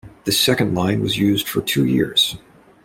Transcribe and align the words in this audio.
This 0.23 0.39
second 0.39 0.73
line 0.73 0.99
was 1.01 1.19
used 1.19 1.47
for 1.47 1.61
two 1.61 1.85
years. 1.85 2.35